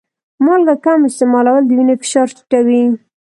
مالګه 0.45 0.75
کم 0.85 0.99
استعمالول 1.09 1.63
د 1.65 1.71
وینې 1.77 1.95
فشار 2.01 2.27
ټیټوي. 2.35 2.83